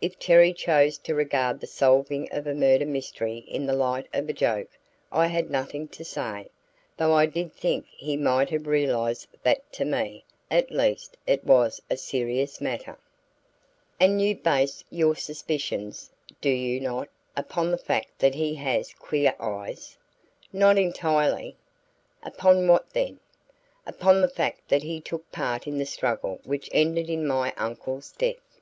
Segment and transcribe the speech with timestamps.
[0.00, 4.28] If Terry chose to regard the solving of a murder mystery in the light of
[4.28, 4.70] a joke,
[5.12, 6.48] I had nothing to say;
[6.96, 11.80] though I did think he might have realized that to me, at least, it was
[11.88, 12.98] a serious matter.
[14.00, 16.10] "And you base your suspicions,
[16.40, 19.96] do you not, upon the fact that he has queer eyes?"
[20.52, 21.56] "Not entirely."
[22.24, 23.20] "Upon what then?"
[23.86, 28.10] "Upon the fact that he took part in the struggle which ended in my uncle's
[28.10, 28.58] death."